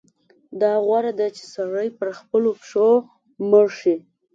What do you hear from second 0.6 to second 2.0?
دا غوره ده چې سړی